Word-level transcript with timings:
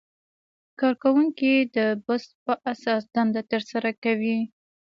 کارکوونکي 0.79 1.53
د 1.75 1.77
بست 2.05 2.31
په 2.45 2.53
اساس 2.71 3.03
دنده 3.15 3.41
ترسره 3.51 3.91
کوي. 4.03 4.37